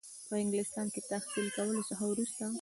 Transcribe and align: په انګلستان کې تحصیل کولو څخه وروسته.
په 0.27 0.33
انګلستان 0.43 0.87
کې 0.93 1.01
تحصیل 1.11 1.47
کولو 1.57 1.81
څخه 1.89 2.03
وروسته. 2.07 2.43